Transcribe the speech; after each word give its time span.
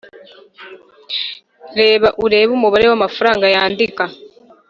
reba 1.79 2.07
urebe 2.25 2.51
umubare 2.57 2.85
w'amafaranga 2.89 3.45
yandika. 3.55 4.03